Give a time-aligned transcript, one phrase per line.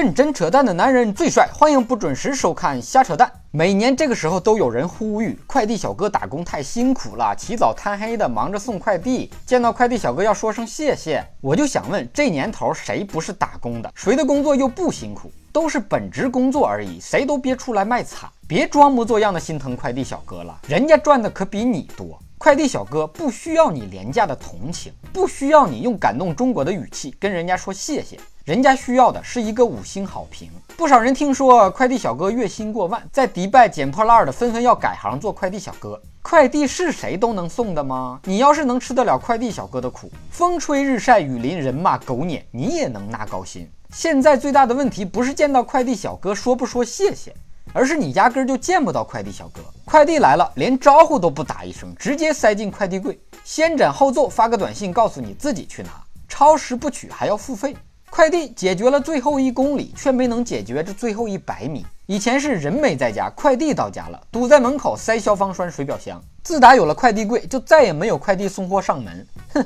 [0.00, 3.28] 认真扯淡的男人最帅，欢迎不准时收看瞎扯淡。
[3.50, 11.26] 每年这个时候都有人呼吁，快递小哥打工太辛苦了，起早贪黑的忙着送快递，见到快递小哥要说声谢谢。
[11.40, 13.90] 我就想问，这年头谁不是打工的？
[13.92, 15.32] 谁的工作又不辛苦？
[15.52, 22.16] 都是本职工作而已，谁都别出来卖惨，别装模作样的心疼快递小哥了，人家赚的可比你多。
[22.38, 28.16] 快递小哥不需要你廉价的同情，不需要你用感动中国的语气跟人家说谢谢。
[28.48, 30.50] 人家需要的是一个五星好评。
[30.74, 36.00] 不少人听说快递小哥月薪过万，在迪拜捡破烂的纷纷要改行做快递小哥。
[36.22, 38.18] 快递是谁都能送的吗？
[38.24, 43.70] 你要是能吃得了快递小哥的苦，风吹日晒雨淋人骂狗撵，你也能拿高薪。
[43.90, 47.34] 现在最大的问题不是见到快递小哥说不说谢谢，
[47.74, 49.60] 而是你压根就见不到快递小哥。
[49.84, 55.90] 快递来了，连招呼都不打一声，直接塞进快递柜，先斩后奏，发个短信告诉你自己去拿，
[56.26, 57.76] 超时不取还要付费。
[58.18, 61.86] 快递解决了最后一公里，却没能解决这最后一百米。
[62.06, 66.20] 以前是人没在家，快递到家了，堵在门口塞消防栓、水表箱。
[66.42, 69.24] 自打有了快递柜，就再也没有快递送货上门。
[69.54, 69.64] 哼，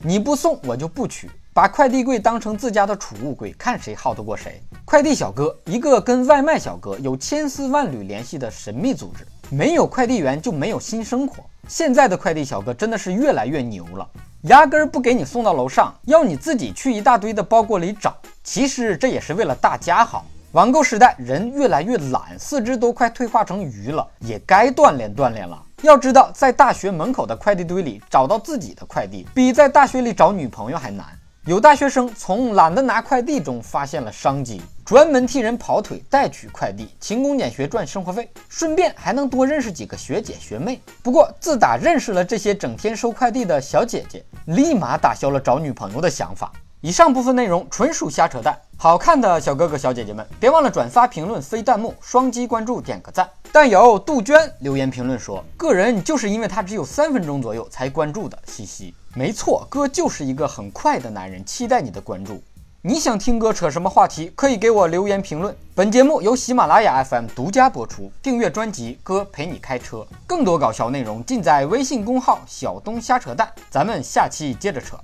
[0.00, 4.62] 你不送我就不取，把快递柜当成自家的储物柜，看谁耗得过谁。
[4.84, 9.26] 快递小哥，一个跟外卖小哥有千丝万缕联系的神秘组织。
[9.48, 11.42] 没有快递员就没有新生活。
[11.66, 14.06] 现在的快递小哥真的是越来越牛了。
[14.42, 18.16] 压根儿不给你送到楼上，要你自己去一大堆的包裹里找。
[18.44, 20.24] 其实这也是为了大家好。
[20.52, 25.60] 网购时代，人越来越懒，四肢都快退化成鱼了，也该锻炼锻炼了。
[25.82, 31.04] 要知道，在大学门口的快递堆里找到自己的快递，比在大学里找女朋友还难。
[31.48, 40.78] 有大学生从懒得拿快递中发现了商机，专门替人跑腿代取快递，勤工俭学赚生活费，顺便还能多认识几个学姐学妹。
[41.02, 46.52] 不过自打认识了这些整天收快递的小姐姐，立马打消了找女朋友的想法。
[46.82, 53.28] 以上部分内容纯属瞎扯淡，好看的小哥哥小姐姐们别忘了转发、评论、飞弹幕、双击关注、点个赞。
[53.50, 58.94] 但有杜鹃留言评论说，个人就是因为他只有三分钟左右才关注的，嘻嘻。
[59.16, 62.40] 没错，哥就是一个很快的男人，期待你的关注。
[62.80, 65.52] 你想听哥扯什么话题，可以给我留言评论。
[65.74, 73.50] 本节目由喜马拉雅 FM 独家播出，订阅专辑《哥陪你开车》，更多搞笑内容尽在微信公号“小东瞎扯淡”。
[73.68, 74.96] 咱们下期接着扯。